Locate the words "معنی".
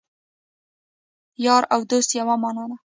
2.41-2.75